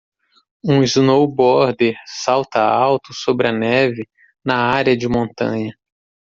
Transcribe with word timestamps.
Um 0.67 0.81
snowboarder 0.93 1.93
salta 2.07 2.59
alto 2.63 3.13
sobre 3.13 3.49
a 3.49 3.51
neve 3.51 4.09
na 4.43 4.55
área 4.57 4.97
de 4.97 5.07
montanha. 5.07 5.77